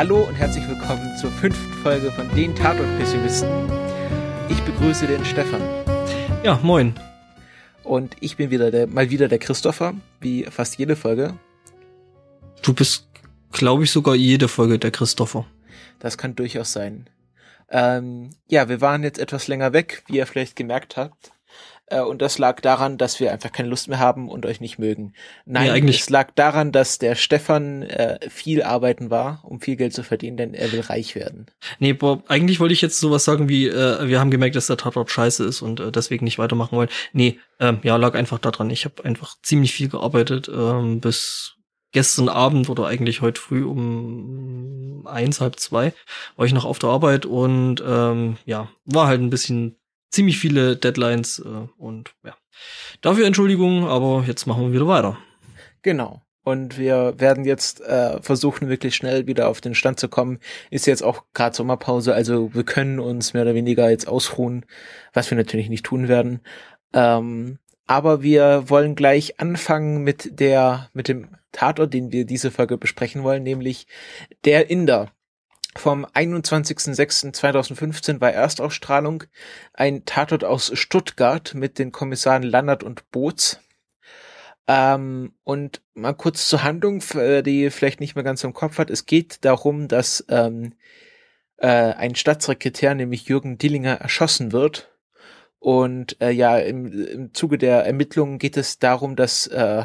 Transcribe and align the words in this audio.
Hallo 0.00 0.22
und 0.22 0.34
herzlich 0.34 0.66
willkommen 0.66 1.14
zur 1.18 1.30
fünften 1.30 1.74
Folge 1.82 2.10
von 2.10 2.26
Den 2.34 2.56
Tatort-Pessimisten. 2.56 3.50
Ich 4.48 4.58
begrüße 4.62 5.06
den 5.06 5.22
Stefan. 5.26 5.60
Ja, 6.42 6.58
moin. 6.62 6.98
Und 7.84 8.16
ich 8.20 8.38
bin 8.38 8.50
wieder 8.50 8.70
der, 8.70 8.86
mal 8.86 9.10
wieder 9.10 9.28
der 9.28 9.38
Christopher, 9.38 9.92
wie 10.18 10.44
fast 10.44 10.78
jede 10.78 10.96
Folge. 10.96 11.38
Du 12.62 12.72
bist, 12.72 13.10
glaube 13.52 13.84
ich, 13.84 13.90
sogar 13.90 14.14
jede 14.14 14.48
Folge 14.48 14.78
der 14.78 14.90
Christopher. 14.90 15.44
Das 15.98 16.16
kann 16.16 16.34
durchaus 16.34 16.72
sein. 16.72 17.10
Ähm, 17.68 18.30
ja, 18.48 18.70
wir 18.70 18.80
waren 18.80 19.02
jetzt 19.02 19.18
etwas 19.18 19.48
länger 19.48 19.74
weg, 19.74 20.02
wie 20.06 20.16
ihr 20.16 20.26
vielleicht 20.26 20.56
gemerkt 20.56 20.96
habt. 20.96 21.32
Äh, 21.90 22.00
und 22.00 22.22
das 22.22 22.38
lag 22.38 22.60
daran, 22.60 22.96
dass 22.98 23.20
wir 23.20 23.32
einfach 23.32 23.52
keine 23.52 23.68
Lust 23.68 23.88
mehr 23.88 23.98
haben 23.98 24.28
und 24.28 24.46
euch 24.46 24.60
nicht 24.60 24.78
mögen. 24.78 25.12
Nein, 25.44 25.64
Nee, 25.64 25.70
eigentlich- 25.70 26.00
es 26.00 26.08
lag 26.10 26.30
daran, 26.34 26.72
dass 26.72 26.98
der 26.98 27.14
Stefan 27.16 27.82
äh, 27.82 28.18
viel 28.30 28.62
arbeiten 28.62 29.10
war, 29.10 29.42
um 29.44 29.60
viel 29.60 29.76
Geld 29.76 29.92
zu 29.92 30.02
verdienen, 30.02 30.36
denn 30.36 30.54
er 30.54 30.72
will 30.72 30.80
reich 30.80 31.14
werden. 31.14 31.46
Nee, 31.78 31.92
boah, 31.92 32.22
eigentlich 32.28 32.60
wollte 32.60 32.72
ich 32.74 32.80
jetzt 32.80 32.98
sowas 33.00 33.24
sagen 33.24 33.48
wie, 33.48 33.66
äh, 33.68 34.08
wir 34.08 34.20
haben 34.20 34.30
gemerkt, 34.30 34.56
dass 34.56 34.68
der 34.68 34.76
Tatort 34.76 35.10
scheiße 35.10 35.44
ist 35.44 35.62
und 35.62 35.80
äh, 35.80 35.90
deswegen 35.92 36.24
nicht 36.24 36.38
weitermachen 36.38 36.76
wollen. 36.76 36.88
Nee, 37.12 37.38
ähm, 37.58 37.80
ja, 37.82 37.96
lag 37.96 38.14
einfach 38.14 38.38
daran. 38.38 38.70
Ich 38.70 38.84
habe 38.84 39.04
einfach 39.04 39.36
ziemlich 39.42 39.72
viel 39.72 39.88
gearbeitet, 39.88 40.48
ähm, 40.54 41.00
bis 41.00 41.56
gestern 41.92 42.28
Abend 42.28 42.68
oder 42.70 42.86
eigentlich 42.86 43.20
heute 43.20 43.40
früh 43.40 43.64
um 43.64 45.06
eins, 45.06 45.40
halb 45.40 45.58
zwei 45.58 45.92
war 46.36 46.46
ich 46.46 46.52
noch 46.52 46.64
auf 46.64 46.78
der 46.78 46.90
Arbeit 46.90 47.26
und 47.26 47.82
ähm, 47.84 48.36
ja, 48.46 48.68
war 48.84 49.08
halt 49.08 49.20
ein 49.20 49.30
bisschen 49.30 49.76
ziemlich 50.10 50.38
viele 50.38 50.76
Deadlines 50.76 51.38
äh, 51.40 51.68
und 51.78 52.14
ja. 52.24 52.34
Dafür 53.00 53.26
Entschuldigung, 53.26 53.86
aber 53.86 54.24
jetzt 54.26 54.46
machen 54.46 54.64
wir 54.66 54.72
wieder 54.72 54.86
weiter. 54.86 55.18
Genau. 55.82 56.22
Und 56.42 56.78
wir 56.78 57.14
werden 57.18 57.44
jetzt 57.44 57.80
äh, 57.82 58.20
versuchen, 58.22 58.68
wirklich 58.68 58.96
schnell 58.96 59.26
wieder 59.26 59.48
auf 59.48 59.60
den 59.60 59.74
Stand 59.74 60.00
zu 60.00 60.08
kommen. 60.08 60.38
Ist 60.70 60.86
jetzt 60.86 61.02
auch 61.02 61.24
gerade 61.34 61.54
Sommerpause, 61.54 62.14
also 62.14 62.54
wir 62.54 62.64
können 62.64 62.98
uns 62.98 63.34
mehr 63.34 63.42
oder 63.42 63.54
weniger 63.54 63.90
jetzt 63.90 64.08
ausruhen, 64.08 64.64
was 65.12 65.30
wir 65.30 65.36
natürlich 65.36 65.68
nicht 65.68 65.84
tun 65.84 66.08
werden. 66.08 66.40
Ähm, 66.92 67.58
aber 67.86 68.22
wir 68.22 68.70
wollen 68.70 68.94
gleich 68.94 69.38
anfangen 69.38 70.02
mit 70.02 70.40
der, 70.40 70.90
mit 70.92 71.08
dem 71.08 71.28
Tatort, 71.52 71.92
den 71.92 72.12
wir 72.12 72.24
diese 72.24 72.50
Folge 72.50 72.78
besprechen 72.78 73.22
wollen, 73.22 73.42
nämlich 73.42 73.86
der 74.44 74.70
Inder. 74.70 75.12
Vom 75.76 76.04
21.06.2015 76.04 78.20
war 78.20 78.32
Erstausstrahlung 78.32 79.24
ein 79.72 80.04
Tatort 80.04 80.44
aus 80.44 80.72
Stuttgart 80.74 81.54
mit 81.54 81.78
den 81.78 81.92
Kommissaren 81.92 82.42
Lannert 82.42 82.82
und 82.82 83.10
Boots. 83.12 83.60
Ähm, 84.66 85.32
und 85.44 85.80
mal 85.94 86.12
kurz 86.12 86.48
zur 86.48 86.64
Handlung, 86.64 87.00
für 87.00 87.42
die 87.42 87.70
vielleicht 87.70 88.00
nicht 88.00 88.14
mehr 88.14 88.24
ganz 88.24 88.44
im 88.44 88.52
Kopf 88.52 88.78
hat. 88.78 88.90
Es 88.90 89.06
geht 89.06 89.44
darum, 89.44 89.86
dass 89.86 90.24
ähm, 90.28 90.74
äh, 91.56 91.68
ein 91.68 92.14
Stadtsekretär, 92.14 92.94
nämlich 92.94 93.26
Jürgen 93.26 93.58
Dillinger, 93.58 94.00
erschossen 94.00 94.52
wird. 94.52 94.90
Und 95.60 96.20
äh, 96.20 96.30
ja, 96.30 96.58
im, 96.58 97.06
im 97.06 97.34
Zuge 97.34 97.58
der 97.58 97.84
Ermittlungen 97.84 98.38
geht 98.38 98.56
es 98.56 98.78
darum, 98.78 99.14
dass 99.14 99.46
äh, 99.46 99.84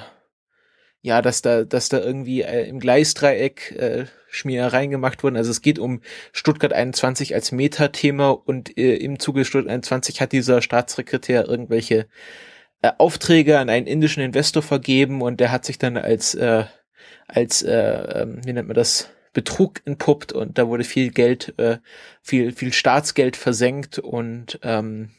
ja, 1.05 1.21
dass 1.21 1.43
da, 1.43 1.65
dass 1.65 1.87
da 1.87 1.99
irgendwie 1.99 2.41
äh, 2.41 2.67
im 2.67 2.79
Gleisdreieck 2.79 3.71
äh, 3.73 4.05
Schmierereien 4.27 4.89
gemacht 4.89 5.23
wurden. 5.23 5.37
Also 5.37 5.51
es 5.51 5.61
geht 5.61 5.77
um 5.77 6.01
Stuttgart 6.33 6.73
21 6.73 7.35
als 7.35 7.51
Metathema 7.51 8.31
und 8.31 8.75
äh, 8.75 8.95
im 8.95 9.19
Zuge 9.19 9.45
Stuttgart 9.45 9.71
21 9.71 10.19
hat 10.19 10.31
dieser 10.31 10.63
Staatssekretär 10.63 11.47
irgendwelche 11.47 12.07
äh, 12.81 12.91
Aufträge 12.97 13.59
an 13.59 13.69
einen 13.69 13.85
indischen 13.85 14.23
Investor 14.23 14.63
vergeben 14.63 15.21
und 15.21 15.39
der 15.39 15.51
hat 15.51 15.63
sich 15.63 15.77
dann 15.77 15.95
als 15.95 16.33
äh, 16.33 16.63
als 17.27 17.61
äh, 17.61 18.21
ähm, 18.23 18.41
wie 18.43 18.53
nennt 18.53 18.67
man 18.67 18.75
das 18.75 19.11
Betrug 19.31 19.83
entpuppt 19.85 20.33
und 20.33 20.57
da 20.57 20.67
wurde 20.67 20.83
viel 20.83 21.11
Geld 21.11 21.53
äh, 21.59 21.77
viel 22.23 22.51
viel 22.51 22.73
Staatsgeld 22.73 23.37
versenkt 23.37 23.99
und 23.99 24.59
ähm, 24.63 25.11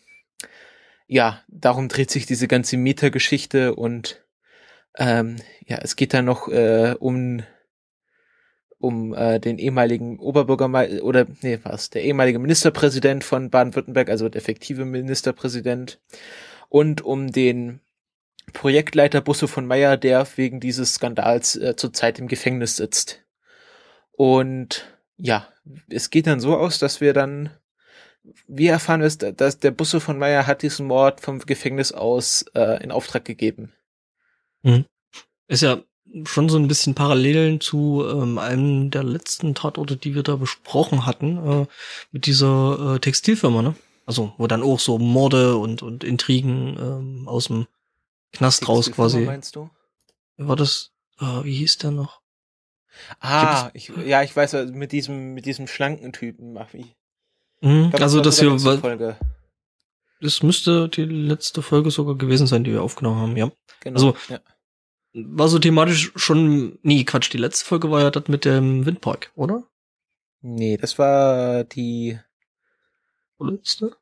ja 1.07 1.45
darum 1.47 1.87
dreht 1.87 2.11
sich 2.11 2.27
diese 2.27 2.49
ganze 2.49 2.77
Meta-Geschichte 2.77 3.77
und 3.77 4.26
ähm, 4.97 5.37
ja 5.67 5.79
es 5.83 5.97
geht 5.97 6.15
dann 6.15 6.25
noch 6.25 6.49
äh, 6.49 6.95
um 6.99 7.43
um 8.79 9.15
äh, 9.15 9.41
den 9.41 9.59
ehemaligen 9.59 10.19
Oberbürgermeister 10.19 11.03
oder 11.03 11.27
nee 11.41 11.59
was 11.63 11.91
der 11.91 12.05
ehemalige 12.05 12.39
Ministerpräsident 12.39 13.25
von 13.25 13.51
Baden-Württemberg 13.51 14.11
also 14.11 14.29
der 14.29 14.41
effektive 14.41 14.85
Ministerpräsident 14.85 16.01
und 16.69 17.03
um 17.03 17.33
den 17.33 17.81
Projektleiter 18.53 19.21
Busse 19.21 19.49
von 19.49 19.67
Meyer, 19.67 19.97
der 19.97 20.27
wegen 20.37 20.61
dieses 20.61 20.95
Skandals 20.95 21.57
äh, 21.57 21.77
zurzeit 21.77 22.19
im 22.19 22.29
Gefängnis 22.29 22.77
sitzt. 22.77 23.25
Und 24.13 24.87
ja, 25.17 25.49
es 25.91 26.11
geht 26.11 26.27
dann 26.27 26.41
so 26.41 26.57
aus, 26.57 26.79
dass 26.79 27.01
wir 27.01 27.13
dann, 27.13 27.51
wir 28.47 28.73
erfahren 28.73 29.03
es, 29.03 29.19
dass 29.19 29.59
der 29.59 29.71
Busse 29.73 30.01
von 30.01 30.19
Meyer 30.19 30.47
hat 30.47 30.63
diesen 30.63 30.87
Mord 30.87 31.21
vom 31.21 31.41
Gefängnis 31.41 31.93
aus 31.93 32.45
äh, 32.55 32.83
in 32.83 32.91
Auftrag 32.91 33.25
gegeben. 33.25 33.73
Ist 35.49 35.63
ja 35.63 35.83
schon 36.25 36.49
so 36.49 36.59
ein 36.59 36.69
bisschen 36.69 36.95
Parallelen 36.95 37.61
zu 37.61 38.05
ähm, 38.09 38.39
einem 38.39 38.91
der 38.91 39.03
letzten 39.03 39.55
Tatorte, 39.55 39.97
die 39.97 40.15
wir 40.15 40.23
da 40.23 40.37
besprochen 40.37 41.07
hatten, 41.07 41.37
äh, 41.37 41.67
mit 42.13 42.27
dieser 42.27 42.95
äh, 42.95 42.99
Textilfirma, 43.01 43.63
ne? 43.63 43.75
Also, 44.07 44.33
wo 44.39 44.47
dann 44.47 44.63
auch 44.63 44.79
so 44.79 44.99
Morde 44.99 45.57
und, 45.57 45.83
und 45.83 46.05
Intrigen 46.05 46.77
ähm, 46.79 47.29
aus 47.29 47.49
dem 47.49 47.67
Knast 48.33 48.69
raus 48.69 48.91
quasi. 48.93 49.21
Meinst 49.21 49.57
du? 49.57 49.69
War 50.37 50.57
das, 50.57 50.93
äh, 51.21 51.45
wie 51.45 51.57
hieß 51.57 51.79
der 51.79 51.91
noch? 51.91 52.21
Ah, 53.21 53.71
ich, 53.75 53.93
ja, 54.07 54.23
ich 54.23 54.35
weiß, 54.35 54.55
also 54.55 54.73
mit 54.73 54.93
diesem, 54.93 55.35
mit 55.35 55.45
diesem 55.45 55.67
schlanken 55.67 56.13
Typen, 56.13 56.53
mach 56.53 56.73
ich. 56.73 56.97
Mhm, 57.61 57.91
glaub, 57.91 58.03
also, 58.03 58.21
das 58.21 58.43
war, 58.43 58.79
Folge. 58.79 59.17
Das 60.21 60.43
müsste 60.43 60.89
die 60.89 61.05
letzte 61.05 61.63
Folge 61.63 61.91
sogar 61.91 62.17
gewesen 62.17 62.47
sein, 62.47 62.65
die 62.65 62.73
wir 62.73 62.83
aufgenommen 62.83 63.21
haben, 63.21 63.37
ja. 63.37 63.51
Genau. 63.81 63.95
also- 63.97 64.17
ja. 64.29 64.41
War 65.19 65.49
so 65.49 65.59
thematisch 65.59 66.13
schon, 66.15 66.79
nee, 66.83 67.03
Quatsch, 67.05 67.33
die 67.33 67.39
letzte 67.39 67.65
Folge 67.65 67.91
war 67.91 68.03
ja 68.03 68.11
das 68.11 68.29
mit 68.29 68.45
dem 68.45 68.85
Windpark, 68.85 69.33
oder? 69.35 69.65
Nee, 70.43 70.77
das 70.77 70.99
war 70.99 71.65
die, 71.65 72.19
Letzte? 73.39 73.97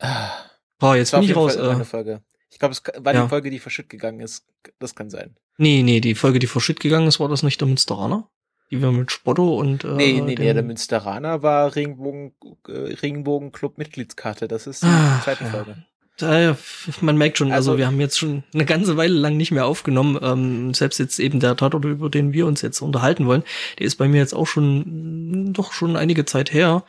ah, 0.00 0.30
Boah, 0.78 0.96
jetzt 0.96 1.10
bin 1.12 1.22
ich 1.22 1.34
raus. 1.36 1.56
Äh, 1.56 1.84
Folge. 1.84 2.22
Ich 2.50 2.58
glaube, 2.58 2.72
es 2.72 2.82
war 2.84 3.14
Ja. 3.14 3.22
die 3.22 3.28
Folge, 3.28 3.50
die 3.50 3.58
verschütt 3.58 3.88
gegangen 3.88 4.20
ist. 4.20 4.46
Das 4.78 4.94
kann 4.94 5.10
sein. 5.10 5.36
nee, 5.58 5.82
nee, 5.82 6.00
die 6.00 6.14
Folge, 6.14 6.38
die 6.38 6.46
vor 6.46 6.60
Shit 6.62 6.80
gegangen 6.80 7.06
ist, 7.06 7.20
war 7.20 7.28
das 7.28 7.42
nicht 7.42 7.60
der 7.60 7.68
Münsteraner? 7.68 8.30
Die 8.70 8.80
wir 8.80 8.92
mit 8.92 9.10
Spotto 9.10 9.56
und, 9.58 9.82
äh, 9.84 9.88
nee, 9.94 10.20
nee, 10.20 10.36
nee, 10.38 10.52
der 10.54 10.62
Münsteraner 10.62 11.42
war 11.42 11.74
Regenbogen, 11.74 12.32
äh, 12.68 12.72
Regenbogen-Club-Mitgliedskarte. 12.72 14.48
Das 14.48 14.66
ist 14.66 14.82
die 14.82 14.86
Ah, 14.86 15.20
zweite 15.24 15.44
ja. 15.44 15.50
Folge. 15.50 15.76
Da, 16.18 16.56
man 17.00 17.16
merkt 17.16 17.38
schon, 17.38 17.50
also, 17.50 17.70
Also- 17.72 17.78
wir 17.78 17.86
haben 17.86 17.98
jetzt 17.98 18.18
schon 18.18 18.44
eine 18.52 18.66
ganze 18.66 18.96
Weile 18.96 19.14
lang 19.14 19.36
nicht 19.36 19.52
mehr 19.52 19.66
aufgenommen. 19.66 20.18
Ähm, 20.22 20.74
selbst 20.74 20.98
jetzt 20.98 21.18
eben 21.18 21.40
der 21.40 21.56
Tatort, 21.56 21.84
über 21.84 22.10
den 22.10 22.32
wir 22.32 22.46
uns 22.46 22.60
jetzt 22.62 22.80
unterhalten 22.80 23.26
wollen, 23.26 23.42
der 23.78 23.86
ist 23.86 23.96
bei 23.96 24.06
mir 24.06 24.18
jetzt 24.18 24.34
auch 24.34 24.46
schon 24.46 25.52
doch 25.54 25.72
schon 25.72 25.96
einige 25.96 26.26
Zeit 26.26 26.52
her. 26.52 26.84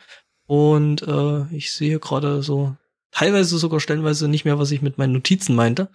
Und 0.46 1.02
äh, 1.02 1.44
ich 1.54 1.72
sehe 1.72 1.98
gerade 1.98 2.42
so 2.42 2.76
teilweise 3.12 3.56
sogar 3.58 3.78
stellenweise 3.80 4.26
nicht 4.28 4.44
mehr, 4.44 4.58
was 4.58 4.70
ich 4.70 4.82
mit 4.82 4.98
meinen 4.98 5.12
Notizen 5.12 5.54
meinte. 5.54 5.88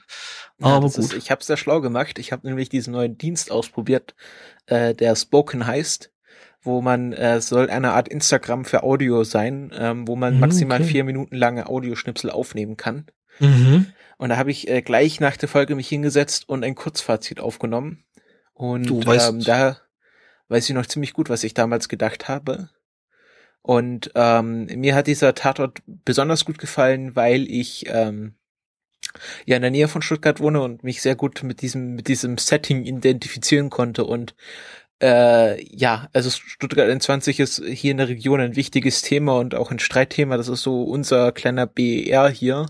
Ja, 0.59 0.67
Aber 0.67 0.87
gut. 0.89 0.97
Ist, 0.97 1.13
ich 1.13 1.29
habe 1.31 1.41
es 1.41 1.47
sehr 1.47 1.57
schlau 1.57 1.81
gemacht. 1.81 2.17
Ich 2.19 2.31
habe 2.31 2.47
nämlich 2.47 2.69
diesen 2.69 2.93
neuen 2.93 3.17
Dienst 3.17 3.51
ausprobiert, 3.51 4.15
äh, 4.67 4.93
der 4.93 5.15
Spoken 5.15 5.67
heißt, 5.67 6.11
wo 6.61 6.81
man 6.81 7.13
äh, 7.13 7.39
soll 7.41 7.69
eine 7.69 7.91
Art 7.93 8.07
Instagram 8.07 8.65
für 8.65 8.83
Audio 8.83 9.23
sein, 9.23 9.71
ähm, 9.77 10.07
wo 10.07 10.15
man 10.15 10.35
Mhm, 10.35 10.39
maximal 10.39 10.81
okay. 10.81 10.89
vier 10.89 11.03
Minuten 11.03 11.35
lange 11.35 11.67
Audioschnipsel 11.67 12.29
aufnehmen 12.31 12.77
kann. 12.77 13.05
Mhm. 13.39 13.87
Und 14.17 14.29
da 14.29 14.37
habe 14.37 14.49
ich 14.51 14.67
äh, 14.67 14.81
gleich 14.81 15.19
nach 15.19 15.37
der 15.37 15.47
Folge 15.49 15.75
mich 15.75 15.87
hingesetzt 15.87 16.49
und 16.49 16.63
ein 16.63 16.73
Kurzfazit 16.75 17.39
aufgenommen. 17.39 18.03
Und 18.53 18.87
Du 18.89 18.99
weißt- 19.01 19.29
ähm, 19.29 19.43
da 19.43 19.77
weiß 20.49 20.67
ich 20.67 20.73
noch 20.75 20.87
ziemlich 20.87 21.13
gut, 21.13 21.29
was 21.29 21.43
ich 21.43 21.53
damals 21.53 21.87
gedacht 21.89 22.27
habe. 22.27 22.69
Und 23.67 24.11
ähm, 24.15 24.67
mir 24.77 24.95
hat 24.95 25.07
dieser 25.07 25.35
Tatort 25.35 25.81
besonders 25.85 26.45
gut 26.45 26.57
gefallen, 26.57 27.17
weil 27.17 27.51
ich 27.51 27.85
ähm, 27.89 28.35
ja 29.45 29.57
in 29.57 29.61
der 29.61 29.71
Nähe 29.71 29.89
von 29.89 30.01
Stuttgart 30.01 30.39
wohne 30.39 30.61
und 30.61 30.85
mich 30.85 31.01
sehr 31.01 31.15
gut 31.15 31.43
mit 31.43 31.61
diesem 31.61 31.95
mit 31.95 32.07
diesem 32.07 32.37
Setting 32.37 32.85
identifizieren 32.85 33.69
konnte 33.69 34.05
und 34.05 34.35
äh, 35.01 35.61
ja, 35.65 36.07
also 36.13 36.29
Stuttgart 36.29 36.87
21 36.89 37.41
ist 37.41 37.61
hier 37.65 37.91
in 37.91 37.97
der 37.97 38.07
Region 38.07 38.39
ein 38.39 38.55
wichtiges 38.55 39.01
Thema 39.01 39.37
und 39.37 39.53
auch 39.53 39.69
ein 39.71 39.79
Streitthema. 39.79 40.37
Das 40.37 40.47
ist 40.47 40.63
so 40.63 40.83
unser 40.83 41.33
kleiner 41.33 41.67
BER 41.67 42.29
hier. 42.29 42.67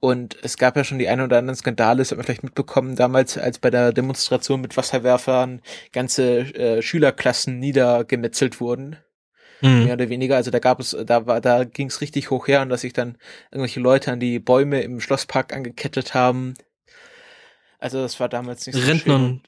Und 0.00 0.38
es 0.42 0.56
gab 0.58 0.76
ja 0.76 0.84
schon 0.84 0.98
die 0.98 1.08
ein 1.08 1.20
oder 1.20 1.38
anderen 1.38 1.56
Skandale, 1.56 1.98
das 1.98 2.10
hat 2.10 2.18
man 2.18 2.24
vielleicht 2.26 2.44
mitbekommen, 2.44 2.96
damals, 2.96 3.38
als 3.38 3.58
bei 3.58 3.70
der 3.70 3.92
Demonstration 3.92 4.60
mit 4.60 4.76
Wasserwerfern 4.76 5.62
ganze 5.92 6.40
äh, 6.54 6.82
Schülerklassen 6.82 7.58
niedergemetzelt 7.58 8.60
wurden 8.60 8.98
Mhm. 9.60 9.84
mehr 9.84 9.94
oder 9.94 10.08
weniger. 10.08 10.36
Also 10.36 10.50
da 10.50 10.58
gab 10.58 10.80
es, 10.80 10.96
da 11.06 11.26
war, 11.26 11.40
da 11.40 11.64
ging 11.64 11.88
es 11.88 12.00
richtig 12.00 12.30
hoch 12.30 12.48
her 12.48 12.62
und 12.62 12.68
dass 12.68 12.82
sich 12.82 12.92
dann 12.92 13.16
irgendwelche 13.50 13.80
Leute 13.80 14.12
an 14.12 14.20
die 14.20 14.38
Bäume 14.38 14.82
im 14.82 15.00
Schlosspark 15.00 15.52
angekettet 15.54 16.14
haben. 16.14 16.54
Also 17.78 18.00
das 18.00 18.18
war 18.20 18.28
damals 18.28 18.66
nicht 18.66 18.76
so 18.76 18.80
schön. 18.80 18.90
Rentnern, 18.90 19.40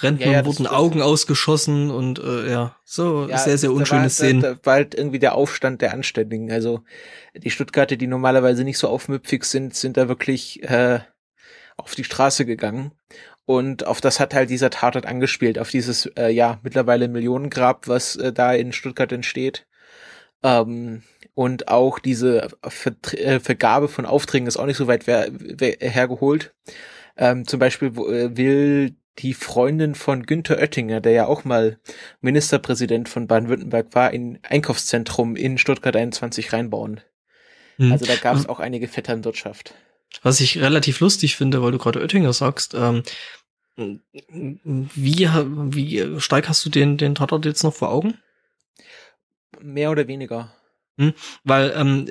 Rentnern 0.00 0.30
Ja, 0.30 0.36
ja, 0.36 0.42
das 0.42 0.58
wurden. 0.60 0.66
Augen 0.68 1.02
ausgeschossen 1.02 1.90
und 1.90 2.18
äh, 2.20 2.50
ja, 2.50 2.76
so 2.84 3.26
Ja, 3.28 3.38
sehr, 3.38 3.58
sehr 3.58 3.70
da 3.70 3.76
unschöne 3.76 4.02
war, 4.02 4.10
Szenen. 4.10 4.40
Da, 4.40 4.54
da 4.54 4.66
war 4.66 4.74
halt 4.74 4.94
irgendwie 4.94 5.18
der 5.18 5.34
Aufstand 5.34 5.82
der 5.82 5.92
Anständigen. 5.92 6.52
Also 6.52 6.84
die 7.34 7.50
Stuttgarter, 7.50 7.96
die 7.96 8.06
normalerweise 8.06 8.64
nicht 8.64 8.78
so 8.78 8.88
aufmüpfig 8.88 9.44
sind, 9.44 9.74
sind 9.74 9.96
da 9.96 10.08
wirklich 10.08 10.62
äh, 10.62 11.00
auf 11.76 11.94
die 11.94 12.04
Straße 12.04 12.44
gegangen. 12.44 12.92
Und 13.48 13.86
auf 13.86 14.02
das 14.02 14.20
hat 14.20 14.34
halt 14.34 14.50
dieser 14.50 14.68
Tatort 14.68 15.06
angespielt, 15.06 15.58
auf 15.58 15.70
dieses, 15.70 16.04
äh, 16.18 16.28
ja, 16.28 16.60
mittlerweile 16.62 17.08
Millionengrab, 17.08 17.88
was 17.88 18.14
äh, 18.16 18.30
da 18.30 18.52
in 18.52 18.74
Stuttgart 18.74 19.10
entsteht. 19.10 19.66
Ähm, 20.42 21.02
und 21.32 21.68
auch 21.68 21.98
diese 21.98 22.48
Vert 22.62 23.14
äh, 23.14 23.40
Vergabe 23.40 23.88
von 23.88 24.04
Aufträgen 24.04 24.46
ist 24.46 24.58
auch 24.58 24.66
nicht 24.66 24.76
so 24.76 24.86
weit 24.86 25.06
hergeholt. 25.06 26.54
Ähm, 27.16 27.46
zum 27.46 27.58
Beispiel 27.58 27.88
äh, 27.88 28.36
will 28.36 28.96
die 29.18 29.32
Freundin 29.32 29.94
von 29.94 30.24
Günther 30.24 30.58
Oettinger, 30.58 31.00
der 31.00 31.12
ja 31.12 31.26
auch 31.26 31.46
mal 31.46 31.78
Ministerpräsident 32.20 33.08
von 33.08 33.28
Baden-Württemberg 33.28 33.94
war, 33.94 34.10
ein 34.10 34.40
Einkaufszentrum 34.42 35.36
in 35.36 35.56
Stuttgart 35.56 35.96
21 35.96 36.52
reinbauen. 36.52 37.00
Hm. 37.78 37.92
Also 37.92 38.04
da 38.04 38.16
gab 38.16 38.36
es 38.36 38.46
auch 38.46 38.60
einige 38.60 38.88
Vetternwirtschaft. 38.88 39.72
Was 40.22 40.40
ich 40.40 40.58
relativ 40.58 41.00
lustig 41.00 41.36
finde, 41.36 41.62
weil 41.62 41.72
du 41.72 41.78
gerade 41.78 42.00
Oettinger 42.00 42.32
sagst, 42.32 42.74
ähm, 42.74 43.02
wie, 43.76 45.28
wie 45.28 46.20
stark 46.20 46.48
hast 46.48 46.64
du 46.64 46.70
den, 46.70 46.96
den 46.96 47.14
Tatort 47.14 47.44
jetzt 47.44 47.62
noch 47.62 47.74
vor 47.74 47.90
Augen? 47.90 48.18
Mehr 49.60 49.90
oder 49.90 50.08
weniger. 50.08 50.52
Weil 51.44 51.72
ähm, 51.76 52.08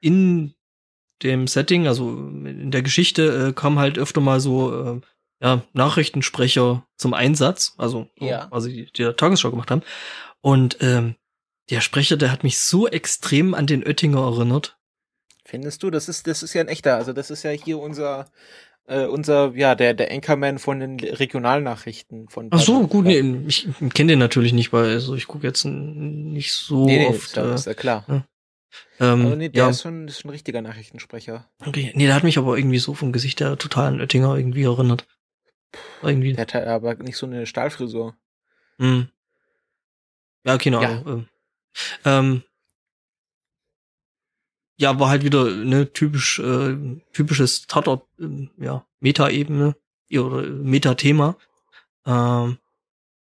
in 0.00 0.54
dem 1.22 1.46
Setting, 1.46 1.86
also 1.86 2.10
in 2.10 2.70
der 2.70 2.82
Geschichte, 2.82 3.48
äh, 3.48 3.52
kam 3.52 3.78
halt 3.78 3.98
öfter 3.98 4.20
mal 4.20 4.40
so 4.40 4.96
äh, 4.96 5.00
ja, 5.40 5.62
Nachrichtensprecher 5.72 6.86
zum 6.96 7.14
Einsatz, 7.14 7.74
also 7.78 8.08
Ja. 8.18 8.46
quasi 8.46 8.72
die, 8.72 8.92
die 8.92 9.12
Tagesschau 9.12 9.50
gemacht 9.50 9.70
haben. 9.70 9.82
Und 10.40 10.78
ähm, 10.80 11.14
der 11.70 11.80
Sprecher, 11.80 12.16
der 12.16 12.32
hat 12.32 12.44
mich 12.44 12.58
so 12.58 12.88
extrem 12.88 13.54
an 13.54 13.66
den 13.66 13.84
Oettinger 13.84 14.20
erinnert. 14.20 14.77
Findest 15.48 15.82
du? 15.82 15.90
Das 15.90 16.10
ist, 16.10 16.26
das 16.26 16.42
ist 16.42 16.52
ja 16.52 16.60
ein 16.60 16.68
echter. 16.68 16.96
Also 16.96 17.14
das 17.14 17.30
ist 17.30 17.42
ja 17.42 17.50
hier 17.50 17.78
unser, 17.78 18.26
äh, 18.86 19.06
unser, 19.06 19.54
ja, 19.54 19.74
der, 19.74 19.94
der 19.94 20.10
Anchorman 20.10 20.58
von 20.58 20.78
den 20.78 21.00
Regionalnachrichten 21.00 22.28
von. 22.28 22.48
Ach 22.50 22.60
so, 22.60 22.86
gut, 22.86 23.06
nee, 23.06 23.22
nee, 23.22 23.46
ich 23.48 23.66
kenne 23.94 24.12
den 24.12 24.18
natürlich 24.18 24.52
nicht, 24.52 24.74
weil 24.74 24.90
also 24.90 25.14
ich 25.14 25.26
gucke 25.26 25.46
jetzt 25.46 25.64
nicht 25.64 26.52
so 26.52 26.84
nee, 26.84 27.06
oft. 27.06 27.28
ist, 27.28 27.36
ja, 27.36 27.54
ist 27.54 27.66
ja 27.66 27.72
klar. 27.72 28.04
äh, 28.08 28.20
ähm, 29.00 29.24
Also 29.24 29.36
nee, 29.36 29.48
der 29.48 29.64
ja, 29.64 29.70
ist 29.70 29.80
schon, 29.80 30.06
ist 30.06 30.20
schon 30.20 30.28
ein 30.28 30.32
richtiger 30.32 30.60
Nachrichtensprecher. 30.60 31.48
okay. 31.64 31.92
Nee, 31.94 32.04
der 32.04 32.14
hat 32.14 32.24
mich 32.24 32.36
aber 32.36 32.58
irgendwie 32.58 32.78
so 32.78 32.92
vom 32.92 33.12
Gesicht 33.12 33.40
her 33.40 33.56
total 33.56 33.86
an 33.94 34.00
Oettinger 34.02 34.36
irgendwie 34.36 34.64
erinnert. 34.64 35.06
Irgendwie. 36.02 36.34
Der 36.34 36.42
hat 36.42 36.52
halt 36.52 36.66
aber 36.68 36.94
nicht 36.96 37.16
so 37.16 37.24
eine 37.24 37.46
Stahlfrisur. 37.46 38.16
Hm. 38.78 39.08
Ja, 40.44 40.58
keine 40.58 40.82
Ja. 40.82 40.88
Ahnung. 40.90 41.06
Ähm, 41.06 41.28
ähm, 42.04 42.42
ja, 44.78 44.98
war 44.98 45.10
halt 45.10 45.24
wieder 45.24 45.44
ne 45.44 45.92
typisch 45.92 46.38
äh, 46.38 46.76
typisches 47.12 47.66
Tatort, 47.66 48.06
ähm, 48.20 48.50
ja 48.58 48.86
Meta-Ebene 49.00 49.76
ja, 50.08 50.20
oder 50.22 50.42
Meta-Thema. 50.42 51.36
Ähm, 52.06 52.58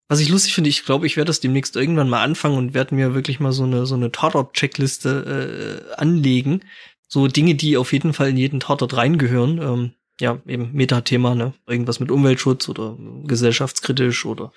was 0.08 0.20
ich 0.20 0.28
lustig 0.28 0.54
finde, 0.54 0.70
ich 0.70 0.84
glaube, 0.84 1.06
ich 1.06 1.16
werde 1.16 1.28
das 1.28 1.40
demnächst 1.40 1.74
irgendwann 1.74 2.08
mal 2.08 2.22
anfangen 2.22 2.58
und 2.58 2.74
werde 2.74 2.94
mir 2.94 3.14
wirklich 3.14 3.40
mal 3.40 3.52
so 3.52 3.64
eine 3.64 3.86
so 3.86 3.96
eine 3.96 4.12
Tatort-Checkliste 4.12 5.90
äh, 5.90 5.94
anlegen. 5.94 6.62
So 7.08 7.26
Dinge, 7.26 7.54
die 7.54 7.76
auf 7.76 7.92
jeden 7.92 8.12
Fall 8.12 8.30
in 8.30 8.36
jeden 8.36 8.60
Tatort 8.60 8.96
reingehören. 8.96 9.60
Ähm, 9.60 9.92
ja, 10.20 10.40
eben 10.46 10.72
Meta-Thema, 10.72 11.34
ne? 11.34 11.54
Irgendwas 11.66 12.00
mit 12.00 12.10
Umweltschutz 12.10 12.68
oder 12.68 12.96
gesellschaftskritisch 13.24 14.24
oder 14.26 14.52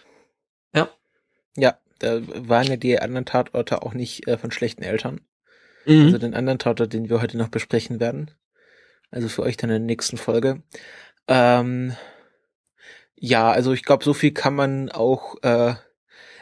Ja, 1.56 1.78
da 2.00 2.22
waren 2.48 2.68
ja 2.68 2.78
die 2.78 3.00
anderen 3.00 3.26
Tatorte 3.26 3.82
auch 3.84 3.94
nicht 3.94 4.28
äh, 4.28 4.38
von 4.38 4.52
schlechten 4.52 4.84
Eltern. 4.84 5.22
Mhm. 5.90 6.06
Also 6.06 6.18
den 6.18 6.36
anderen 6.36 6.60
Tatort, 6.60 6.94
den 6.94 7.10
wir 7.10 7.22
heute 7.22 7.38
noch 7.38 7.50
besprechen 7.50 8.00
werden. 8.00 8.32
Also 9.12 9.28
für 9.28 9.42
euch 9.42 9.58
dann 9.58 9.70
in 9.70 9.82
der 9.82 9.86
nächsten 9.86 10.18
Folge. 10.18 10.62
Ähm, 11.28 11.96
ja, 13.16 13.52
also 13.52 13.74
ich 13.74 13.84
glaube, 13.84 14.04
so 14.04 14.14
viel 14.14 14.32
kann 14.32 14.56
man 14.56 14.90
auch 14.90 15.36
äh, 15.42 15.74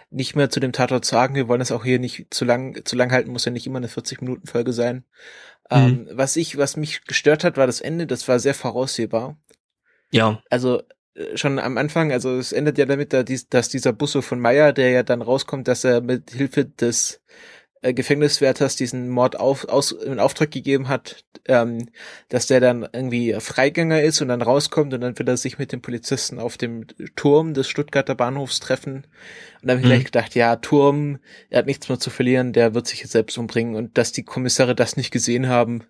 nicht 0.09 0.35
mehr 0.35 0.49
zu 0.49 0.59
dem 0.59 0.73
Tatort 0.73 1.05
sagen. 1.05 1.35
Wir 1.35 1.47
wollen 1.47 1.59
das 1.59 1.71
auch 1.71 1.83
hier 1.83 1.99
nicht 1.99 2.27
zu 2.29 2.45
lang, 2.45 2.85
zu 2.85 2.95
lang 2.95 3.11
halten, 3.11 3.31
muss 3.31 3.45
ja 3.45 3.51
nicht 3.51 3.67
immer 3.67 3.77
eine 3.77 3.88
40-Minuten-Folge 3.88 4.73
sein. 4.73 5.05
Ähm, 5.69 6.07
was 6.11 6.35
ich, 6.35 6.57
was 6.57 6.77
mich 6.77 7.03
gestört 7.05 7.44
hat, 7.44 7.57
war 7.57 7.67
das 7.67 7.81
Ende, 7.81 8.07
das 8.07 8.27
war 8.27 8.39
sehr 8.39 8.53
voraussehbar. 8.53 9.38
ja, 10.11 10.41
Also 10.49 10.81
äh, 11.15 11.35
schon 11.35 11.59
am 11.59 11.77
Anfang, 11.77 12.11
also 12.11 12.38
es 12.38 12.53
endet 12.53 12.77
ja 12.77 12.85
damit, 12.85 13.13
dass 13.13 13.69
dieser 13.69 13.91
Busso 13.94 14.21
von 14.21 14.39
Meyer, 14.39 14.71
der 14.71 14.91
ja 14.91 15.03
dann 15.03 15.21
rauskommt, 15.21 15.67
dass 15.67 15.83
er 15.83 16.01
mit 16.01 16.31
Hilfe 16.31 16.65
des 16.65 17.21
äh, 17.81 17.94
Gefängniswärters 17.94 18.75
diesen 18.75 19.09
Mord 19.09 19.39
auf, 19.39 19.65
aus, 19.69 19.91
in 19.91 20.19
Auftrag 20.19 20.51
gegeben 20.51 20.88
hat, 20.88 21.24
ähm, 21.45 21.89
dass 22.29 22.47
der 22.47 22.59
dann 22.59 22.88
irgendwie 22.91 23.33
Freigänger 23.39 24.01
ist 24.01 24.21
und 24.21 24.27
dann 24.29 24.41
rauskommt 24.41 24.94
und 24.94 25.01
dann 25.01 25.18
will 25.19 25.27
er 25.27 25.38
sich 25.38 25.57
mit 25.59 25.71
dem 25.71 25.81
Polizisten 25.81 26.39
auf 26.39 26.57
dem 26.57 26.85
Turm 27.15 27.53
des 27.53 27.68
Stuttgarter 27.68 28.15
Bahnhofs 28.15 28.59
treffen. 28.59 29.06
Und 29.62 29.63
dann 29.63 29.71
habe 29.71 29.79
ich 29.81 29.85
Mhm. 29.85 29.89
gleich 29.89 30.06
gedacht, 30.06 30.35
ja, 30.35 30.56
Turm, 30.56 31.19
er 31.50 31.59
hat 31.59 31.65
nichts 31.68 31.88
mehr 31.89 32.00
zu 32.00 32.09
verlieren, 32.09 32.53
der 32.53 32.74
wird 32.74 32.88
sich 32.88 33.01
jetzt 33.01 33.12
selbst 33.12 33.38
umbringen 33.38 33.75
und 33.75 33.97
dass 33.97 34.12
die 34.12 34.23
Kommissare 34.23 34.73
das 34.75 34.97
nicht 34.97 35.12
gesehen 35.12 35.47
haben, 35.47 35.83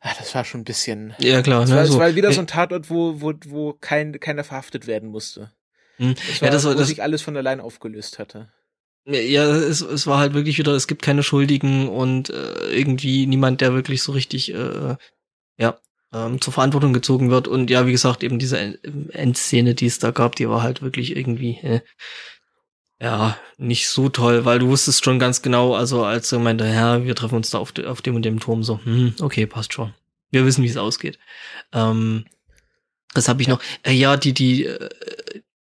ah, 0.00 0.12
das 0.18 0.34
war 0.34 0.44
schon 0.44 0.60
ein 0.60 0.64
bisschen 0.64 1.14
ja 1.18 1.40
klar. 1.42 1.62
es 1.62 1.70
ne, 1.70 1.76
war, 1.76 1.86
so. 1.86 1.98
war 1.98 2.14
wieder 2.14 2.28
Äh, 2.28 2.32
so 2.34 2.40
ein 2.40 2.46
Tatort, 2.46 2.90
wo, 2.90 3.20
wo, 3.20 3.32
wo 3.46 3.72
kein, 3.72 4.18
keiner 4.20 4.44
verhaftet 4.44 4.86
werden 4.86 5.08
musste. 5.08 5.50
Hm. 5.96 6.14
Es 6.28 6.40
Ja, 6.40 6.42
war, 6.42 6.50
das 6.50 6.64
war- 6.64 6.74
wo 6.74 6.78
das- 6.78 6.88
sich 6.88 7.02
alles 7.02 7.22
von 7.22 7.36
allein 7.36 7.60
aufgelöst 7.60 8.18
hatte. 8.18 8.50
Ja, 9.06 9.44
es, 9.50 9.82
es 9.82 10.06
war 10.06 10.18
halt 10.18 10.32
wirklich 10.32 10.56
wieder, 10.58 10.72
es 10.72 10.86
gibt 10.86 11.02
keine 11.02 11.22
Schuldigen 11.22 11.88
und 11.88 12.30
äh, 12.30 12.70
irgendwie 12.74 13.26
niemand, 13.26 13.60
der 13.60 13.74
wirklich 13.74 14.02
so 14.02 14.12
richtig 14.12 14.52
äh, 14.54 14.96
ja 15.58 15.78
ähm, 16.12 16.40
zur 16.40 16.54
Verantwortung 16.54 16.94
gezogen 16.94 17.30
wird. 17.30 17.46
Und 17.48 17.70
ja, 17.70 17.86
wie 17.86 17.92
gesagt, 17.92 18.22
eben 18.22 18.38
diese 18.38 18.58
En- 18.58 19.10
Endszene, 19.10 19.74
die 19.74 19.86
es 19.86 19.98
da 19.98 20.10
gab, 20.10 20.36
die 20.36 20.48
war 20.48 20.62
halt 20.62 20.80
wirklich 20.80 21.16
irgendwie 21.16 21.58
äh, 21.62 21.80
ja 23.00 23.36
nicht 23.58 23.88
so 23.88 24.08
toll, 24.08 24.44
weil 24.44 24.58
du 24.58 24.68
wusstest 24.68 25.04
schon 25.04 25.18
ganz 25.18 25.42
genau, 25.42 25.74
also 25.74 26.04
als 26.04 26.32
er 26.32 26.38
meinte, 26.38 26.64
ja, 26.66 27.04
wir 27.04 27.14
treffen 27.14 27.36
uns 27.36 27.50
da 27.50 27.58
auf, 27.58 27.72
de, 27.72 27.86
auf 27.86 28.02
dem 28.02 28.14
und 28.16 28.22
dem 28.24 28.40
Turm, 28.40 28.62
so, 28.62 28.80
hm, 28.84 29.14
okay, 29.20 29.46
passt 29.46 29.72
schon. 29.72 29.92
Wir 30.30 30.46
wissen, 30.46 30.64
wie 30.64 30.68
es 30.68 30.76
ausgeht. 30.76 31.18
Ähm, 31.72 32.24
das 33.14 33.28
habe 33.28 33.42
ich 33.42 33.48
noch. 33.48 33.60
Äh, 33.84 33.92
ja, 33.92 34.16
die 34.16 34.32
die 34.34 34.66
äh, 34.66 34.88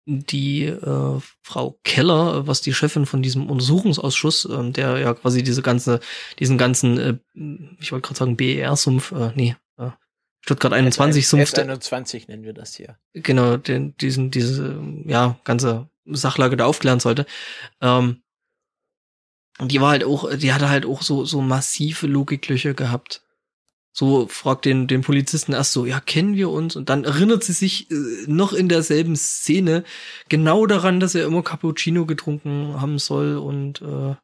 die 0.04 0.64
äh, 0.64 1.20
Frau 1.42 1.78
Keller, 1.84 2.36
äh, 2.36 2.46
was 2.46 2.60
die 2.60 2.74
Chefin 2.74 3.06
von 3.06 3.22
diesem 3.22 3.48
Untersuchungsausschuss, 3.48 4.48
ähm, 4.50 4.72
der 4.72 4.98
ja 4.98 5.14
quasi 5.14 5.42
diese 5.42 5.62
ganze, 5.62 6.00
diesen 6.38 6.58
ganzen, 6.58 6.98
äh, 6.98 7.18
ich 7.80 7.92
wollte 7.92 8.06
gerade 8.06 8.18
sagen 8.18 8.36
BER-Sumpf, 8.36 9.12
äh, 9.12 9.32
nee, 9.34 9.56
äh, 9.78 9.90
Stuttgart 10.40 10.72
21 10.72 11.28
Sumpf, 11.28 11.52
S21 11.52 12.24
nennen 12.28 12.42
wir 12.42 12.52
das 12.52 12.74
hier. 12.74 12.98
genau, 13.12 13.56
den, 13.56 13.96
diesen, 13.96 14.30
diese, 14.30 14.82
ja, 15.06 15.38
ganze 15.44 15.88
Sachlage 16.06 16.56
da 16.56 16.66
aufklären 16.66 17.00
sollte. 17.00 17.26
Ähm, 17.80 18.22
und 19.58 19.70
die 19.70 19.80
war 19.80 19.90
halt 19.90 20.02
auch, 20.02 20.34
die 20.34 20.52
hatte 20.52 20.68
halt 20.68 20.86
auch 20.86 21.02
so, 21.02 21.24
so 21.24 21.40
massive 21.40 22.06
Logiklöcher 22.08 22.74
gehabt. 22.74 23.22
So 23.94 24.26
fragt 24.26 24.64
den, 24.64 24.86
den 24.86 25.02
Polizisten 25.02 25.52
erst 25.52 25.72
so, 25.72 25.84
ja, 25.84 26.00
kennen 26.00 26.34
wir 26.34 26.48
uns? 26.48 26.76
Und 26.76 26.88
dann 26.88 27.04
erinnert 27.04 27.44
sie 27.44 27.52
sich 27.52 27.90
äh, 27.90 27.94
noch 28.26 28.52
in 28.54 28.68
derselben 28.70 29.16
Szene 29.16 29.84
genau 30.30 30.64
daran, 30.66 30.98
dass 30.98 31.14
er 31.14 31.26
immer 31.26 31.42
Cappuccino 31.42 32.06
getrunken 32.06 32.80
haben 32.80 32.98
soll 32.98 33.36
und, 33.36 33.82
äh, 33.82 34.14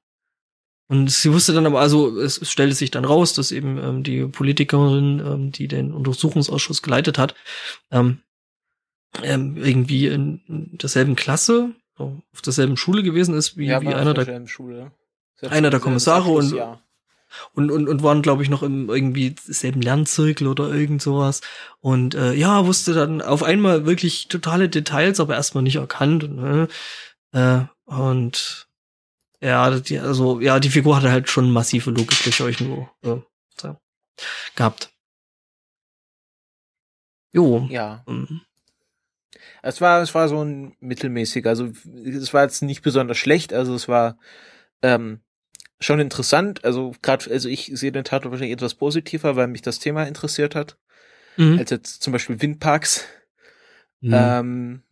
und 0.90 1.10
sie 1.10 1.30
wusste 1.34 1.52
dann 1.52 1.66
aber, 1.66 1.80
also 1.80 2.18
es, 2.18 2.40
es 2.40 2.50
stellte 2.50 2.75
sich 2.75 2.90
dann 2.90 3.04
raus, 3.04 3.34
dass 3.34 3.52
eben 3.52 3.76
ähm, 3.76 4.02
die 4.04 4.25
Politikerin, 4.26 5.20
ähm, 5.20 5.52
die 5.52 5.68
den 5.68 5.92
Untersuchungsausschuss 5.92 6.80
geleitet 6.80 7.18
hat, 7.18 7.34
ähm, 7.90 8.20
ähm, 9.22 9.56
irgendwie 9.58 10.06
in, 10.06 10.40
in 10.48 10.78
derselben 10.78 11.14
Klasse, 11.14 11.75
auf 11.96 12.40
derselben 12.42 12.76
Schule 12.78 13.02
gewesen 13.02 13.34
ist, 13.34 13.56
wie, 13.58 13.68
wie 13.82 13.87
war 13.87 13.96
einer 13.96 14.14
der 14.14 14.25
Schule. 14.46 14.92
Einer 15.52 15.68
der 15.70 15.80
Kommissare 15.80 16.30
und- 16.30 16.52
Ja. 16.56 16.80
Und, 17.52 17.70
und, 17.70 17.88
und 17.88 18.02
waren, 18.02 18.23
glaube 18.23 18.42
ich, 18.42 18.49
noch 18.49 18.62
im 18.62 18.88
irgendwie 18.88 19.35
selben 19.44 19.80
Lernzirkel 19.82 20.47
oder 20.47 20.73
irgend 20.73 21.02
sowas. 21.02 21.40
Und 21.80 22.14
äh, 22.14 22.32
ja, 22.35 22.66
wusste 22.66 22.94
dann 22.94 23.23
auf 23.23 23.42
einmal 23.42 23.87
wirklich 23.87 24.28
totale 24.28 24.68
Details, 24.68 25.20
aber 25.20 25.35
erstmal 25.35 25.62
nicht 25.62 25.76
erkannt. 25.76 26.30
Ne? 26.35 26.68
Äh, 27.32 27.61
und 27.85 28.68
ja, 29.40 29.78
die, 29.78 29.99
also 29.99 30.40
ja, 30.40 30.58
die 30.61 30.70
Figur 30.70 30.97
hatte 30.97 31.12
halt 31.12 31.28
schon 31.28 31.50
massive 31.50 31.90
Logiklöcher 31.90 32.49
irgendwo 32.49 32.88
äh, 33.02 33.20
so, 33.61 33.76
gehabt. 34.56 34.90
Jo. 37.32 37.66
Ja. 37.70 38.02
ähm, 38.08 38.40
Es 39.62 39.80
war, 39.80 40.02
es 40.02 40.14
war 40.14 40.28
so 40.28 40.42
ein 40.42 40.76
mittelmäßiger, 40.80 41.50
also 41.50 41.70
es 42.04 42.32
war 42.32 42.42
jetzt 42.42 42.62
nicht 42.62 42.82
besonders 42.82 43.18
schlecht, 43.18 43.52
also 43.52 43.75
es 43.75 43.87
war 43.87 44.18
ähm, 44.82 45.20
schon 45.80 46.00
interessant. 46.00 46.64
Also 46.64 46.92
gerade, 47.02 47.30
also 47.30 47.49
ich 47.49 47.70
sehe 47.75 47.92
den 47.92 48.04
Tatort 48.04 48.32
wahrscheinlich 48.32 48.54
etwas 48.54 48.75
positiver, 48.75 49.37
weil 49.37 49.49
mich 49.49 49.62
das 49.62 49.78
Thema 49.78 50.04
interessiert 50.04 50.54
hat, 50.54 50.76
mhm. 51.37 51.58
als 51.58 51.70
jetzt 51.70 52.02
zum 52.02 52.12
Beispiel 52.12 52.40
Windparks. 52.40 53.04
Mhm. 54.00 54.14
Ähm, 54.14 54.82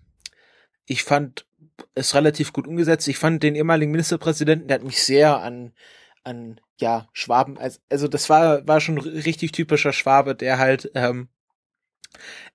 ich 0.87 1.02
fand 1.02 1.47
es 1.95 2.14
relativ 2.14 2.52
gut 2.52 2.66
umgesetzt. 2.66 3.09
Ich 3.09 3.19
fand 3.19 3.43
den 3.43 3.55
ehemaligen 3.55 3.90
Ministerpräsidenten, 3.90 4.69
der 4.69 4.76
hat 4.76 4.85
mich 4.85 5.02
sehr 5.02 5.38
an, 5.38 5.73
an, 6.25 6.61
ja, 6.78 7.09
Schwaben, 7.12 7.59
also, 7.59 7.78
also 7.88 8.09
das 8.09 8.28
war, 8.28 8.66
war 8.66 8.81
schon 8.81 8.99
richtig 8.99 9.52
typischer 9.52 9.93
Schwabe, 9.93 10.35
der 10.35 10.59
halt, 10.59 10.90
ähm, 10.95 11.28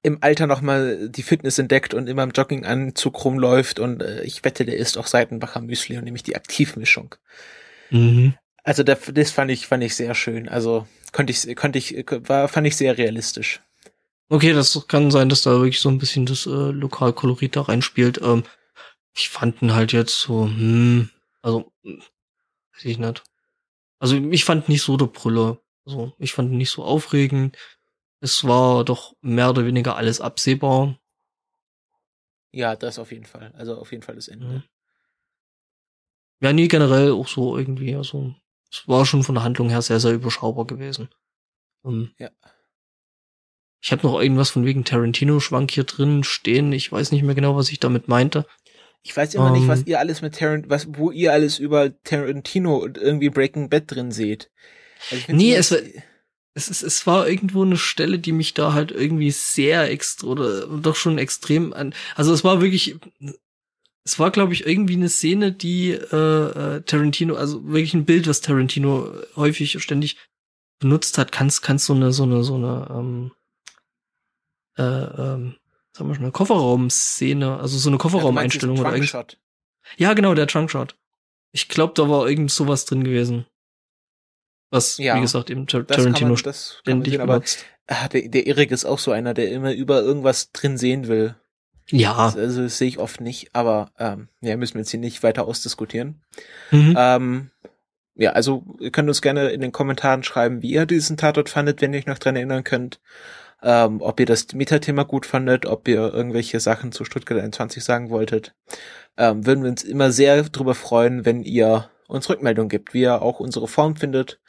im 0.03 0.17
Alter 0.21 0.47
nochmal 0.47 1.09
die 1.09 1.23
Fitness 1.23 1.59
entdeckt 1.59 1.93
und 1.93 2.07
immer 2.07 2.23
im 2.23 2.31
Jogginganzug 2.31 3.23
rumläuft 3.23 3.79
und 3.79 4.01
äh, 4.01 4.23
ich 4.23 4.43
wette, 4.43 4.65
der 4.65 4.77
isst 4.77 4.97
auch 4.97 5.07
Seitenbacher 5.07 5.61
Müsli 5.61 5.97
und 5.97 6.03
nämlich 6.03 6.23
die 6.23 6.35
Aktivmischung. 6.35 7.15
Mhm. 7.91 8.33
Also 8.63 8.83
das, 8.83 8.99
das 9.13 9.31
fand 9.31 9.51
ich, 9.51 9.67
fand 9.67 9.83
ich 9.83 9.95
sehr 9.95 10.15
schön. 10.15 10.49
Also 10.49 10.87
konnte 11.11 11.31
ich, 11.31 11.55
konnte 11.55 11.77
ich, 11.79 11.93
war, 12.27 12.47
fand 12.47 12.67
ich 12.67 12.75
sehr 12.75 12.97
realistisch. 12.97 13.61
Okay, 14.29 14.53
das 14.53 14.87
kann 14.87 15.11
sein, 15.11 15.29
dass 15.29 15.41
da 15.41 15.51
wirklich 15.51 15.79
so 15.81 15.89
ein 15.89 15.97
bisschen 15.97 16.25
das 16.25 16.45
äh, 16.45 16.49
Lokalkolorit 16.49 17.55
da 17.55 17.61
reinspielt. 17.63 18.21
Ähm, 18.23 18.43
ich 19.13 19.29
fand 19.29 19.61
ihn 19.61 19.73
halt 19.73 19.91
jetzt 19.91 20.21
so, 20.21 20.45
hm, 20.45 21.09
also, 21.41 21.71
weiß 21.83 22.85
ich 22.85 22.97
nicht. 22.97 23.23
Also 23.99 24.15
ich 24.15 24.45
fand 24.45 24.69
nicht 24.69 24.83
so 24.83 24.97
der 24.97 25.07
Brüller. 25.07 25.59
Also 25.85 26.13
ich 26.17 26.33
fand 26.33 26.51
ihn 26.51 26.57
nicht 26.57 26.71
so 26.71 26.83
aufregend. 26.83 27.57
Es 28.19 28.43
war 28.45 28.85
doch 28.85 29.13
mehr 29.21 29.49
oder 29.49 29.65
weniger 29.65 29.95
alles 29.95 30.21
absehbar. 30.21 30.97
Ja, 32.51 32.75
das 32.75 32.99
auf 32.99 33.11
jeden 33.11 33.25
Fall. 33.25 33.51
Also 33.57 33.77
auf 33.77 33.91
jeden 33.91 34.03
Fall 34.03 34.15
das 34.15 34.27
Ende. 34.27 34.45
Mhm. 34.45 34.63
Ja, 36.41 36.53
nie 36.53 36.67
generell 36.67 37.11
auch 37.11 37.27
so 37.27 37.57
irgendwie. 37.57 37.95
Also 37.95 38.33
es 38.71 38.87
war 38.87 39.05
schon 39.05 39.23
von 39.23 39.35
der 39.35 39.43
Handlung 39.43 39.69
her 39.69 39.81
sehr, 39.81 39.99
sehr 39.99 40.13
überschaubar 40.13 40.65
gewesen. 40.65 41.09
Um, 41.83 41.93
ähm, 41.93 42.11
ja. 42.17 42.29
Ich 43.83 43.91
habe 43.91 44.05
noch 44.05 44.19
irgendwas 44.19 44.51
von 44.51 44.65
wegen 44.65 44.83
Tarantino-Schwank 44.85 45.71
hier 45.71 45.85
drin 45.85 46.23
stehen. 46.23 46.71
Ich 46.71 46.91
weiß 46.91 47.11
nicht 47.11 47.23
mehr 47.23 47.35
genau, 47.35 47.55
was 47.55 47.71
ich 47.71 47.79
damit 47.79 48.07
meinte. 48.07 48.45
Ich 49.03 49.17
weiß 49.17 49.33
immer 49.33 49.47
um, 49.47 49.53
nicht, 49.53 49.67
was 49.67 49.79
ähm. 49.79 49.85
ihr 49.87 49.99
alles 49.99 50.21
mit 50.21 50.35
Tarant, 50.35 50.69
was, 50.69 50.87
wo 50.95 51.09
ihr 51.09 51.33
alles 51.33 51.57
über 51.57 51.91
Tarantino 52.03 52.77
und 52.77 52.97
irgendwie 52.97 53.29
Breaking 53.29 53.69
Bad 53.69 53.85
drin 53.87 54.11
seht. 54.11 54.51
Also 55.09 55.33
nee, 55.33 55.55
es 55.55 55.71
war, 55.71 55.79
es, 56.53 56.67
ist, 56.67 56.83
es 56.83 57.07
war 57.07 57.27
irgendwo 57.27 57.63
eine 57.63 57.77
Stelle, 57.77 58.19
die 58.19 58.33
mich 58.33 58.53
da 58.53 58.73
halt 58.73 58.91
irgendwie 58.91 59.31
sehr 59.31 59.89
extra 59.89 60.27
oder 60.27 60.67
doch 60.67 60.95
schon 60.95 61.17
extrem 61.17 61.73
an. 61.73 61.95
Also 62.15 62.33
es 62.33 62.43
war 62.43 62.61
wirklich, 62.61 62.97
es 64.03 64.19
war 64.19 64.31
glaube 64.31 64.53
ich 64.53 64.65
irgendwie 64.65 64.95
eine 64.95 65.09
Szene, 65.09 65.51
die 65.51 65.91
äh, 65.91 66.15
äh, 66.15 66.81
Tarantino, 66.81 67.35
also 67.35 67.63
wirklich 67.65 67.93
ein 67.93 68.05
Bild, 68.05 68.27
was 68.27 68.41
Tarantino 68.41 69.13
häufig 69.35 69.81
ständig 69.81 70.17
benutzt 70.79 71.17
hat. 71.17 71.31
Kannst 71.31 71.61
kannst 71.61 71.85
so 71.85 71.93
eine 71.93 72.11
so 72.11 72.23
eine 72.23 72.43
so 72.43 72.55
eine 72.55 72.87
ähm, 72.89 73.31
äh, 74.77 74.83
ähm, 74.83 75.55
sagen 75.95 76.09
wir 76.09 76.15
schon 76.15 76.23
eine 76.23 76.31
Kofferraum-Szene, 76.31 77.59
also 77.59 77.77
so 77.77 77.89
eine 77.89 77.97
Kofferraumeinstellung 77.97 78.77
ja, 78.77 78.81
oder 78.81 78.93
irgendwas. 78.93 79.37
Ja, 79.97 80.13
genau, 80.13 80.33
der 80.33 80.47
Trunkshot. 80.47 80.95
Ich 81.51 81.67
glaube, 81.67 81.93
da 81.95 82.09
war 82.09 82.29
irgend 82.29 82.51
sowas 82.51 82.85
drin 82.85 83.03
gewesen. 83.03 83.45
Was, 84.71 84.97
ja, 84.97 85.17
wie 85.17 85.21
gesagt, 85.21 85.49
eben 85.49 85.67
Tar 85.67 85.85
Tarantino 85.85 86.37
ständig 86.37 87.13
sehen, 87.13 87.21
aber 87.21 87.43
ah, 87.87 88.07
der, 88.07 88.29
der 88.29 88.47
Erik 88.47 88.71
ist 88.71 88.85
auch 88.85 88.99
so 88.99 89.11
einer, 89.11 89.33
der 89.33 89.51
immer 89.51 89.73
über 89.73 90.01
irgendwas 90.01 90.51
drin 90.53 90.77
sehen 90.77 91.07
will. 91.07 91.35
Ja. 91.91 92.15
Also, 92.15 92.39
also 92.39 92.63
das 92.63 92.77
sehe 92.77 92.87
ich 92.87 92.99
oft 92.99 93.21
nicht, 93.21 93.49
aber 93.53 93.91
ähm, 93.99 94.29
ja, 94.41 94.55
müssen 94.57 94.75
wir 94.75 94.81
jetzt 94.81 94.91
hier 94.91 94.99
nicht 94.99 95.23
weiter 95.23 95.45
ausdiskutieren. 95.45 96.21
Mhm. 96.71 96.95
Ähm, 96.97 97.51
ja, 98.15 98.31
also 98.31 98.63
ihr 98.79 98.91
könnt 98.91 99.09
uns 99.09 99.21
gerne 99.21 99.49
in 99.49 99.61
den 99.61 99.71
Kommentaren 99.71 100.23
schreiben, 100.23 100.61
wie 100.61 100.71
ihr 100.71 100.85
diesen 100.85 101.17
Tatort 101.17 101.49
fandet, 101.49 101.81
wenn 101.81 101.93
ihr 101.93 101.99
euch 101.99 102.07
noch 102.07 102.19
dran 102.19 102.35
erinnern 102.35 102.63
könnt. 102.63 102.99
Ähm, 103.63 104.01
ob 104.01 104.19
ihr 104.19 104.25
das 104.25 104.53
Metathema 104.53 105.03
gut 105.03 105.25
fandet, 105.25 105.67
ob 105.67 105.87
ihr 105.87 106.11
irgendwelche 106.13 106.59
Sachen 106.59 106.91
zu 106.91 107.05
Stuttgart 107.05 107.39
21 107.39 107.83
sagen 107.83 108.09
wolltet. 108.09 108.55
Ähm, 109.17 109.45
würden 109.45 109.63
wir 109.63 109.69
uns 109.69 109.83
immer 109.83 110.11
sehr 110.11 110.43
drüber 110.43 110.73
freuen, 110.73 111.25
wenn 111.25 111.43
ihr 111.43 111.89
uns 112.07 112.27
Rückmeldung 112.27 112.69
gibt, 112.69 112.93
wie 112.93 113.01
ihr 113.01 113.21
auch 113.21 113.39
unsere 113.39 113.67
Form 113.67 113.95
findet. 113.95 114.39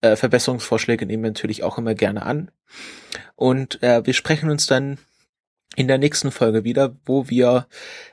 Äh, 0.00 0.16
Verbesserungsvorschläge 0.16 1.06
nehmen 1.06 1.24
wir 1.24 1.30
natürlich 1.30 1.64
auch 1.64 1.76
immer 1.76 1.94
gerne 1.94 2.24
an. 2.24 2.50
Und 3.34 3.82
äh, 3.82 4.06
wir 4.06 4.14
sprechen 4.14 4.48
uns 4.48 4.66
dann 4.66 4.98
in 5.76 5.88
der 5.88 5.98
nächsten 5.98 6.30
Folge 6.30 6.64
wieder, 6.64 6.96
wo 7.04 7.28
wir 7.28 7.66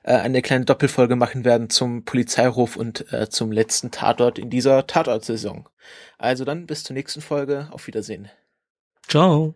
äh, 0.04 0.14
eine 0.14 0.42
kleine 0.42 0.66
Doppelfolge 0.66 1.16
machen 1.16 1.46
werden 1.46 1.70
zum 1.70 2.06
Polizeiruf 2.06 2.76
und 2.76 3.12
äh, 3.12 3.30
zum 3.30 3.52
letzten 3.52 3.92
Tatort 3.92 4.40
in 4.40 4.50
dieser 4.50 4.88
Tatortsaison. 4.88 5.68
Also 6.18 6.46
dann 6.46 6.66
bis 6.66 6.84
zur 6.84 6.94
nächsten 6.94 7.22
Folge. 7.22 7.68
Auf 7.72 7.88
Wiedersehen. 7.88 8.30
Ciao. 9.08 9.56